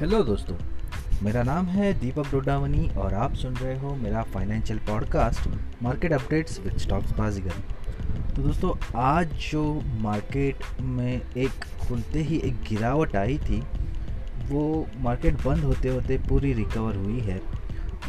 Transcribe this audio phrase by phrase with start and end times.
[0.00, 0.54] Hello दोस्तों।
[1.22, 5.48] मेरा नाम है दीपक डोडावनी और आप सुन रहे हो मेरा financial podcast
[5.82, 7.52] market updates with stocks Baazigar
[8.36, 9.64] तो दोस्तों, आज जो
[10.00, 13.60] मार्केट में एक खुलते ही एक गिरावट आई थी,
[14.50, 17.40] वो मार्केट बंद होते होते पूरी रिकवर हुई है।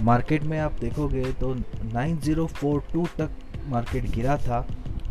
[0.00, 3.30] मार्केट में आप देखोगे तो 9042 तक
[3.68, 4.66] मार्केट गिरा था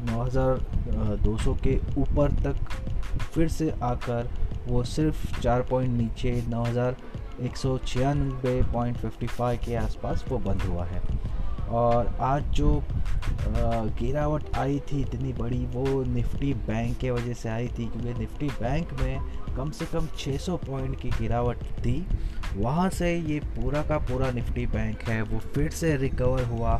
[0.05, 2.69] 9200 के ऊपर तक
[3.33, 4.29] फिर से आकर
[4.69, 6.95] वो सिर्फ़ चार पॉइंट नीचे नौ हज़ार
[7.41, 11.01] एक सौ छियानबे पॉइंट फिफ्टी फाइव के आसपास वो बंद हुआ है।
[11.71, 12.81] और आज जो
[13.47, 18.47] गिरावट आई थी, इतनी बड़ी, वो निफ्टी बैंक के वजह से आई थी, क्योंकि निफ्टी
[18.61, 22.05] बैंक में कम से कम 600 पॉइंट की गिरावट थी।
[22.55, 26.73] वहाँ से ये पूरा का पूरा निफ्टी बैंक है, वो फिर से रिकवर हुआ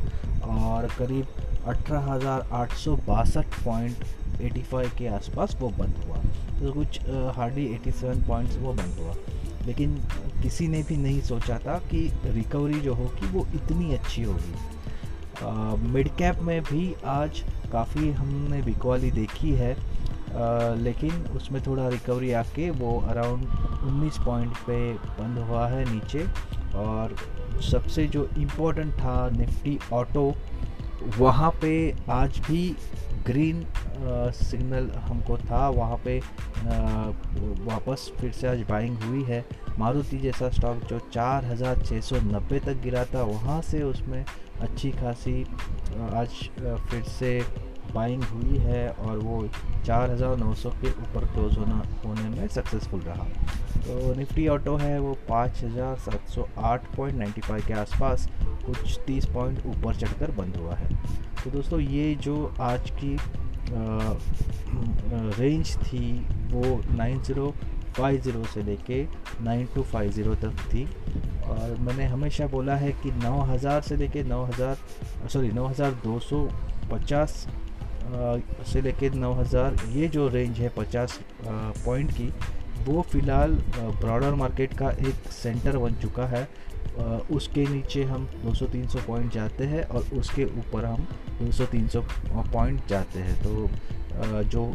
[0.46, 1.26] और करीब
[1.68, 2.40] अठारह
[3.66, 4.04] पॉइंट
[4.42, 6.18] 85 के आसपास वो बंद हुआ।
[6.60, 7.00] तो कुछ
[7.36, 9.16] हार्डली 87 पॉइंट्स वो बंद हुआ।
[9.66, 9.96] लेकिन
[10.44, 14.56] किसी ने भी नहीं सोचा था कि रिकवरी जो होगी वो इतनी अच्छी होगी।
[15.90, 22.32] मिड कैप में भी आज काफ़ी हमने बिकवाली देखी है। आ, लेकिन उसमें थोड़ा रिकवरी
[22.32, 23.46] आके वो अराउंड
[23.84, 26.26] 19 पॉइंट पे बंद हुआ है नीचे।
[26.76, 27.16] और
[27.72, 30.36] सबसे जो इम्पोर्टेंट था निफ्टी ऑटो
[31.18, 31.72] वहाँ पे
[32.10, 32.76] आज भी
[33.30, 33.66] ग्रीन
[34.34, 36.20] सिग्नल हमको था वहाँ पे
[37.66, 39.46] वापस फिर से आज बाइंग हुई है।
[39.80, 44.26] मारुति जैसा स्टॉक जो 4,690 तक गिरा था वहाँ से उसमें
[44.62, 45.44] अच्छी खासी
[46.14, 46.30] आज
[46.90, 47.42] फिर से
[47.94, 49.48] बाइंग हुई है और वो
[49.86, 53.24] 4,900 के ऊपर क्लोज होना होने में सक्सेसफुल रहा।
[53.78, 58.30] तो निफ्टी ऑटो है वो 5,708.95 के आसपास
[58.66, 60.90] कुछ 30 पॉइंट ऊपर चढ़कर बंद हुआ है।
[61.44, 63.16] तो दोस्तों, ये जो आज की
[65.40, 66.00] रेंज थी,
[66.52, 69.04] वो 9050 से लेके
[69.44, 70.84] 9250 तक थी।
[71.46, 74.76] और मैंने हमेशा बोला है कि 9000 से लेके 9000
[75.30, 77.48] सॉरी 9250
[78.72, 82.30] से लेके 9000 ये जो रेंज है 50 पॉइंट की,
[82.86, 83.54] वो फ़िलहाल
[84.02, 86.48] ब्रॉडर मार्केट का एक सेंटर बन चुका है।
[87.32, 91.08] उसके नीचे हम 200-300 पॉइंट जाते हैं और उसके ऊपर हम
[91.42, 92.04] 200-300
[92.54, 93.70] पॉइंट जाते हैं। तो
[94.46, 94.66] जो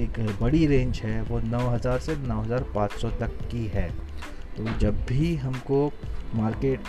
[0.00, 3.88] एक बड़ी रेंज है वो 9000 से 9500 तक की है।
[4.56, 5.92] तो जब भी हमको
[6.34, 6.80] मार्केट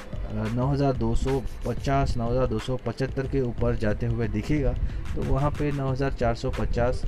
[0.55, 4.73] 9250 9275 के ऊपर जाते हुए दिखेगा
[5.15, 7.03] तो वहाँ पे 9450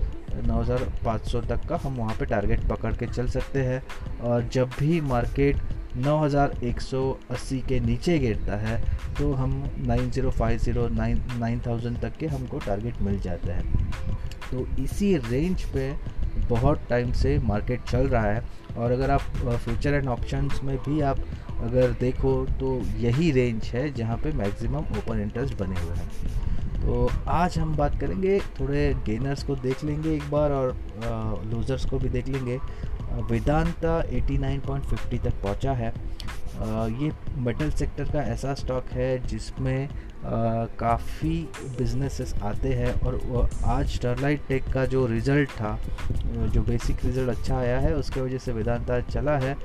[0.47, 3.81] 9500 तक का हम वहाँ पे टारगेट पकड़ के चल सकते हैं।
[4.21, 5.57] और जब भी मार्केट
[5.97, 8.77] 9180 के नीचे गिरता है
[9.17, 9.51] तो हम
[9.87, 10.89] 9050
[11.39, 13.63] 9000 तक के हमको टारगेट मिल जाता है।
[14.51, 15.91] तो इसी रेंज पे
[16.49, 18.43] बहुत टाइम से मार्केट चल रहा है,
[18.77, 19.21] और अगर आप
[19.57, 21.19] फ्यूचर एंड ऑप्शंस में भी आप
[21.61, 26.09] अगर देखो तो यही रेंज है जहाँ पे मैक्सिमम ओपन इंटरेस्ट बने हुए हैं।
[26.81, 30.75] तो आज हम बात करेंगे, थोड़े गेनर्स को देख लेंगे एक बार और
[31.45, 32.57] लूज़र्स को भी देख लेंगे।
[33.21, 35.93] वेदांता 89.50 तक पहुँचा है।
[36.55, 37.11] ये
[37.43, 39.87] मेटल सेक्टर का ऐसा स्टॉक है जिसमें
[40.79, 41.33] काफ़ी
[41.77, 45.77] बिजनेसेस आते हैं और आज स्टरलाइट टेक का जो रिज़ल्ट था
[46.45, 49.55] जो बेसिक रिज़ल्ट अच्छा आया है, उसके वजह से वेदांता चला है।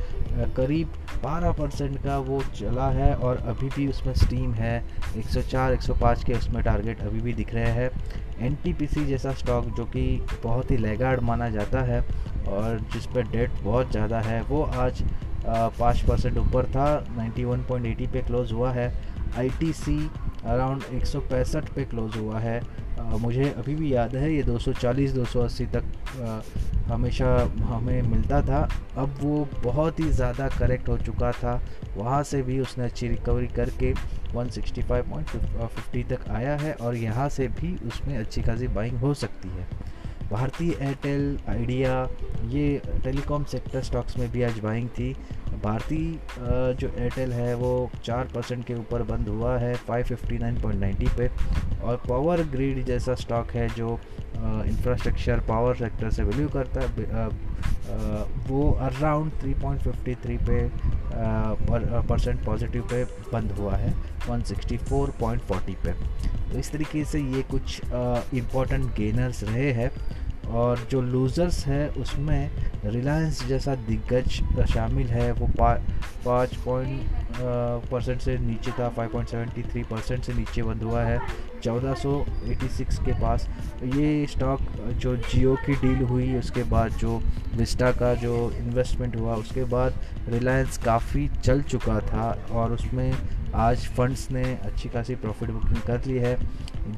[0.57, 0.93] करीब
[1.25, 4.83] 12 परसेंट का वो चला है और अभी भी उसमें स्टीम है।
[5.19, 7.91] 104 105 के उसमें टारगेट अभी भी दिख रहे हैं।
[8.41, 10.05] एनटीपीसी जैसा स्टॉक जो कि
[10.43, 12.01] बहुत ही लेगार्ड माना जाता है
[12.49, 15.03] और जिस पर डेट बहुत ज़्यादा है, वो आज
[15.47, 16.87] पाँच परसेंट ऊपर था
[17.17, 18.93] 91.80 पे क्लोज़ हुआ है।
[19.39, 19.99] आईटीसी
[20.45, 22.61] अराउंड एक सौ पैंसठ पे क्लोज़ हुआ है।
[23.01, 25.85] आ, मुझे अभी भी याद है ये 240 280 तक
[26.21, 26.41] आ,
[26.93, 27.27] हमेशा
[27.65, 28.69] हमें मिलता था।
[28.99, 31.61] अब वो बहुत ही ज़्यादा करेक्ट हो चुका था।
[31.97, 33.93] वहाँ से भी उसने अच्छी रिकवरी करके
[34.35, 39.67] 165.50 तक आया है और यहाँ से भी उसमें अच्छी खासी बाइंग हो सकती है।
[40.31, 41.93] भारतीय एयरटेल, आइडिया,
[42.49, 45.13] ये टेलीकॉम सेक्टर स्टॉक्स में भी आज बाइंग थी।
[45.65, 51.29] भारतीय जो एयरटेल है, वो चार परसेंट के ऊपर बंद हुआ है 559.90 पे।
[51.83, 53.99] और पावर ग्रिड जैसा स्टॉक है, जो
[54.37, 57.29] इंफ्रास्ट्रक्चर पावर सेक्टर से वैल्यू करता है
[58.49, 60.59] वो अराउंड 3.53 पे
[61.13, 63.93] परसेंट पॉजिटिव पे बंद हुआ है
[64.29, 65.93] 164.40 पे।
[66.53, 67.81] तो इस तरीके से ये कुछ
[68.35, 69.91] इम्पोर्टेंट गेनर्स रहे हैं।
[70.51, 72.51] और जो लूज़र्स है, उसमें
[72.85, 75.73] रिलायंस जैसा दिग्गज शामिल है। वो पा,
[76.25, 77.19] पाँच पॉइंट
[77.91, 81.19] परसेंट से नीचे था 5.73 परसेंट से नीचे बंद हुआ है।
[81.63, 83.49] 1486 के पास
[83.85, 84.61] ये स्टॉक
[84.99, 87.21] जो जियो की डील हुई, उसके बाद जो
[87.57, 93.13] विस्टा का जो इन्वेस्टमेंट हुआ, उसके बाद रिलायंस काफ़ी चल चुका था और उसमें
[93.55, 96.37] आज फंड्स ने अच्छी खासी प्रॉफिट बुकिंग कर ली है।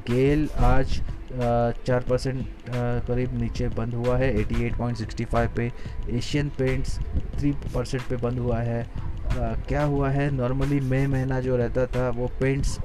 [0.09, 1.01] गेल आज
[1.35, 2.45] चार परसेंट
[3.07, 5.71] करीब नीचे बंद हुआ है। 88.65 पे
[6.17, 6.97] एशियन पेंट्स
[7.37, 8.85] थ्री परसेंट पर बंद हुआ है।
[9.35, 10.29] क्या हुआ है?
[10.31, 12.77] नॉर्मली मई महीना जो रहता था, वो पेंट्स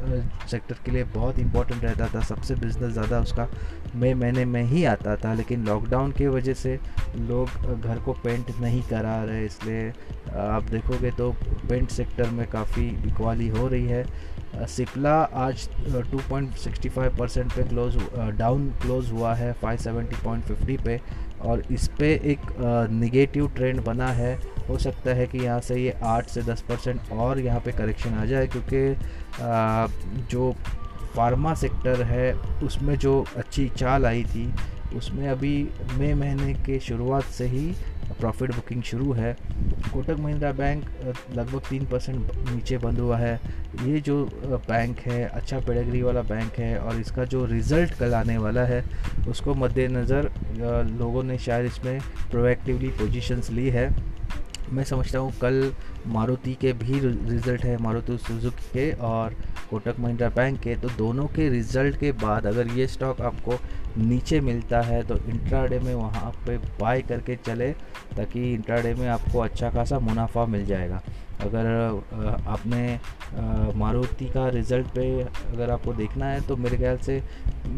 [0.50, 3.48] सेक्टर के लिए बहुत इंपॉर्टेंट रहता था। सबसे बिज़नेस ज़्यादा उसका
[3.96, 6.78] मई महीने में ही आता था। लेकिन लॉकडाउन की वजह से
[7.18, 9.92] लोग घर को पेंट नहीं करा रहे, इसलिए
[10.38, 11.30] आप देखोगे तो
[11.68, 17.96] पेंट सेक्टर में काफ़ी बिकवाली हो रही है। सिप्ला आज 2.65 परसेंट पे क्लोज
[18.38, 21.00] डाउन क्लोज हुआ है 570.50 पे।
[21.40, 22.40] और इस पर एक
[22.90, 24.34] निगेटिव ट्रेंड बना है।
[24.68, 28.14] हो सकता है कि यहाँ से ये आठ से 10 परसेंट और यहाँ पे करेक्शन
[28.14, 28.94] आ जाए क्योंकि
[30.30, 30.52] जो
[31.14, 32.32] फार्मा सेक्टर है,
[32.64, 34.52] उसमें जो अच्छी चाल आई थी,
[34.96, 35.56] उसमें अभी
[35.92, 37.66] मई महीने के शुरुआत से ही
[38.10, 39.32] प्रॉफिट बुकिंग शुरू है।
[39.92, 40.84] कोटक महिंद्रा बैंक
[41.34, 43.34] लगभग तीन परसेंट नीचे बंद हुआ है।
[43.84, 48.36] ये जो बैंक है अच्छा पेडेग्री वाला बैंक है और इसका जो रिज़ल्ट कल आने
[48.38, 48.82] वाला है,
[49.28, 50.30] उसको मद्देनज़र
[50.98, 51.98] लोगों ने शायद इसमें
[52.30, 53.88] प्रोएक्टिवली पोजीशंस ली है।
[54.72, 55.72] मैं समझता हूँ कल
[56.06, 59.34] मारुति के भी रिज़ल्ट है, मारुति सुजुकी के और
[59.70, 63.58] कोटक महिंद्रा बैंक के। तो दोनों के रिज़ल्ट के बाद अगर ये स्टॉक आपको
[63.98, 67.70] नीचे मिलता है तो इंट्राडे में वहाँ पे बाय करके चले,
[68.16, 71.02] ताकि इंट्राडे में आपको अच्छा खासा मुनाफा मिल जाएगा।
[71.40, 71.66] अगर
[72.48, 72.98] आपने
[73.78, 77.16] मारुति का रिज़ल्ट पे अगर आपको देखना है तो मेरे ख्याल से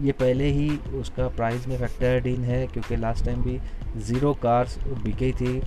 [0.02, 3.58] ये पहले ही उसका प्राइस में फैक्टर्ड इन है, क्योंकि लास्ट टाइम भी
[3.98, 5.58] ज़ीरो कार्स बिकी थी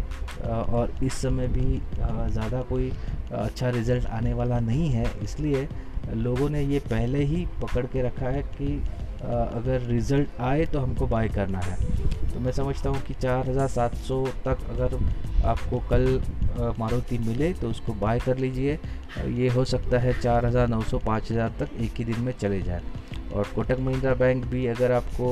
[0.43, 2.91] और इस समय भी ज़्यादा कोई
[3.33, 5.67] अच्छा रिज़ल्ट आने वाला नहीं है। इसलिए
[6.15, 8.75] लोगों ने ये पहले ही पकड़ के रखा है कि
[9.21, 11.77] अगर रिज़ल्ट आए तो हमको बाय करना है।
[12.43, 14.97] मैं समझता हूँ कि 4700 तक अगर
[15.45, 16.21] आपको कल
[16.79, 18.79] मारुति मिले तो उसको बाय कर लीजिए।
[19.29, 22.81] ये हो सकता है 4900 5000 तक एक ही दिन में चले जाए।
[23.33, 25.27] और कोटक महिंद्रा बैंक भी अगर आपको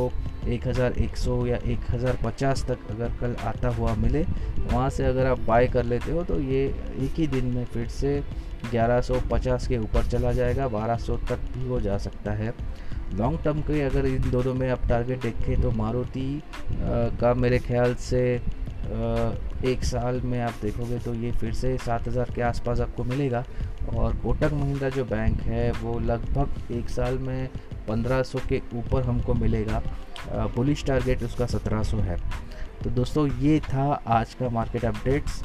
[0.48, 4.24] 1100 या 1050 तक अगर कल आता हुआ मिले,
[4.64, 6.64] वहाँ से अगर आप बाय कर लेते हो तो ये
[7.00, 8.20] एक ही दिन में फिर से
[8.66, 12.54] 1150 के ऊपर चला जाएगा। 1200 तक भी वो जा सकता है।
[13.14, 16.42] लॉन्ग टर्म के अगर इन दोनों में आप टारगेट देखें तो मारुति
[17.22, 18.22] का मेरे ख्याल से
[19.66, 23.44] एक साल में आप देखोगे तो ये फिर से सात हज़ार के आसपास आपको मिलेगा।
[23.94, 27.50] और कोटक महिंद्रा जो बैंक है, वो लगभग एक साल में
[27.88, 29.82] पंद्रह सौ के ऊपर हमको मिलेगा।
[30.56, 32.18] पुलिस टारगेट उसका सत्रह सौ है।
[32.84, 35.42] तो दोस्तों, ये था आज का मार्केट अपडेट्स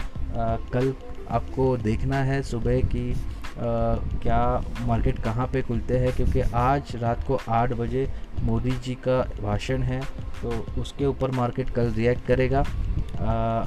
[0.72, 0.92] कल
[1.30, 3.12] आपको देखना है सुबह की
[3.58, 4.40] क्या
[4.86, 6.12] मार्केट कहाँ पे खुलते हैं?
[6.12, 8.06] क्योंकि आज रात को आठ बजे
[8.42, 10.00] मोदी जी का भाषण है
[10.42, 10.50] तो
[10.80, 13.66] उसके ऊपर मार्केट कल रिएक्ट करेगा। आ,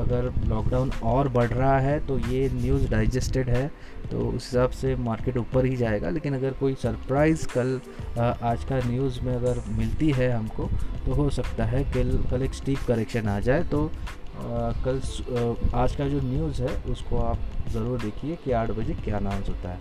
[0.00, 3.66] अगर लॉकडाउन और बढ़ रहा है तो ये न्यूज़ डाइजेस्टेड है
[4.10, 7.80] तो उस हिसाब से मार्केट ऊपर ही जाएगा। लेकिन अगर कोई सरप्राइज़ कल
[8.18, 10.68] आ, आज का न्यूज़ में अगर मिलती है हमको
[11.06, 13.90] तो हो सकता है कल कल एक स्टीप करेक्शन आ जाए तो
[14.84, 15.00] कल
[15.74, 17.38] आज का जो न्यूज़ है, उसको आप
[17.72, 19.78] ज़रूर देखिए कि आठ बजे क्या अनाउंस होता है।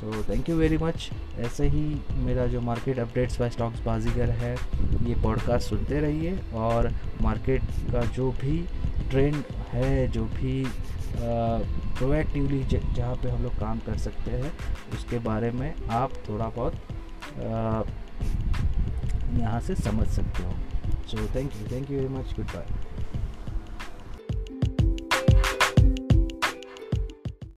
[0.00, 1.08] So thank you very much
[1.38, 1.82] ऐसे ही
[2.16, 4.54] मेरा जो market updates by stocks Baazigar है,
[5.08, 6.90] ये पॉडकास्ट सुनते रहिए और
[7.22, 8.58] मार्केट का जो भी
[9.10, 10.64] ट्रेंड है, जो भी
[11.12, 14.52] प्रोएक्टिवली जहाँ पे हम लोग काम कर सकते हैं,
[14.94, 16.74] उसके बारे में आप थोड़ा बहुत
[19.38, 20.52] यहाँ से समझ सकते हो।
[21.08, 22.79] So thank you thank you very much good bye